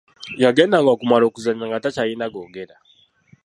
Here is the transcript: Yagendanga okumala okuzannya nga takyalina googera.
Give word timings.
Yagendanga 0.43 0.89
okumala 0.91 1.23
okuzannya 1.29 1.65
nga 1.67 1.81
takyalina 1.83 2.25
googera. 2.33 2.75